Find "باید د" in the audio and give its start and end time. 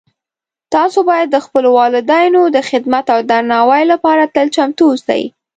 1.09-1.37